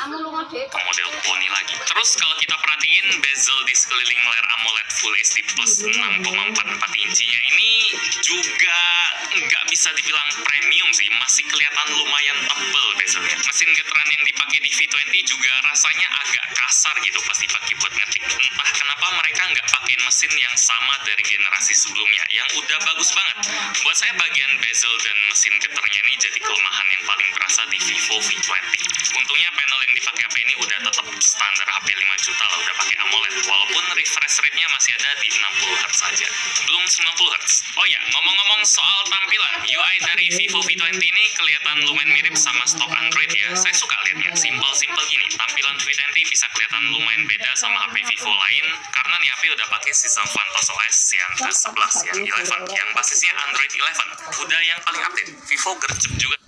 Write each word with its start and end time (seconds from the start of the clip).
Model 0.00 1.10
poni 1.20 1.48
lagi. 1.52 1.76
Terus 1.76 2.10
kalau 2.16 2.32
kita 2.40 2.56
perhatiin 2.56 3.20
bezel 3.20 3.58
di 3.68 3.74
sekeliling 3.76 4.22
layar 4.24 4.46
AMOLED 4.56 4.88
Full 4.96 5.14
HD 5.20 5.36
Plus 5.52 5.72
6,44 5.84 7.04
inchinya 7.04 7.40
ini 7.52 7.72
juga 8.24 8.80
nggak 9.34 9.64
bisa 9.68 9.92
dibilang 9.92 10.28
premium 10.40 10.88
sih, 10.96 11.08
masih 11.20 11.44
kelihatan 11.52 11.86
lumayan 12.00 12.38
tebel 12.48 12.86
bezelnya. 12.96 13.36
Mesin 13.44 13.68
getaran 13.76 14.08
yang 14.08 14.24
dipakai 14.24 14.58
di 14.64 14.70
V20 14.72 15.14
juga 15.28 15.52
rasanya 15.68 16.08
agak 16.26 16.46
kasar 16.56 16.96
gitu 17.04 17.20
pas 17.26 17.36
dipakai 17.36 17.72
buat 17.82 17.92
mesin 20.06 20.32
yang 20.36 20.56
sama 20.58 20.94
dari 21.02 21.22
generasi 21.24 21.74
sebelumnya, 21.74 22.24
yang 22.30 22.48
udah 22.58 22.78
bagus 22.86 23.10
banget. 23.14 23.36
Buat 23.82 23.96
saya 23.96 24.12
bagian 24.18 24.52
bezel 24.62 24.94
dan 25.02 25.16
mesin 25.30 25.54
getarnya 25.58 26.00
ini 26.06 26.14
jadi 26.18 26.38
kelemahan 26.38 26.86
yang 26.90 27.02
paling 27.06 27.28
berasa 27.34 27.62
di 27.70 27.78
Vivo 27.82 28.16
V20. 28.22 28.74
Untungnya 29.18 29.50
panel 29.54 29.80
yang 29.86 29.94
dipakai 29.98 30.24
HP 30.30 30.36
ini 30.46 30.54
udah 30.62 30.78
tetap 30.86 31.06
standar 31.18 31.66
HP 31.66 31.90
5 31.90 32.22
juta 32.22 32.44
lah 32.46 32.58
udah 32.62 32.74
pakai 32.78 32.96
AMOLED 33.02 33.34
walaupun 33.50 33.84
refresh 33.98 34.36
rate-nya 34.46 34.66
masih 34.70 34.94
ada 34.94 35.10
di 35.18 35.26
60 35.26 35.82
Hz 35.82 35.96
saja 35.98 36.28
belum 36.70 36.84
90 36.86 37.34
Hz 37.34 37.52
oh 37.74 37.86
ya 37.90 37.98
ngomong-ngomong 38.14 38.62
soal 38.62 39.00
tampilan 39.10 39.54
UI 39.66 39.94
dari 40.06 40.26
Vivo 40.30 40.62
V20 40.62 41.02
ini 41.02 41.24
kelihatan 41.34 41.82
lumayan 41.82 42.14
mirip 42.14 42.38
sama 42.38 42.62
stok 42.62 42.94
Android 42.94 43.26
ya 43.34 43.50
saya 43.58 43.74
suka 43.74 43.98
liatnya 44.06 44.30
simple-simple 44.38 45.04
gini 45.10 45.26
tampilan 45.34 45.74
V20 45.82 45.89
bisa 46.30 46.46
kelihatan 46.54 46.94
lumayan 46.94 47.26
beda 47.26 47.50
sama 47.58 47.74
HP 47.90 48.06
Vivo 48.06 48.30
lain 48.30 48.66
karena 48.94 49.14
nih 49.18 49.28
HP 49.34 49.42
udah 49.50 49.66
pakai 49.66 49.90
sistem 49.90 50.22
Phantos 50.30 50.70
OS 50.70 50.98
yang 51.18 51.32
ke-11 51.42 51.94
yang 52.06 52.18
11 52.46 52.70
yang 52.70 52.88
basisnya 52.94 53.34
Android 53.50 53.70
11 53.74 54.46
udah 54.46 54.60
yang 54.62 54.78
paling 54.86 55.02
update 55.02 55.30
Vivo 55.50 55.70
gercep 55.82 56.12
juga 56.22 56.38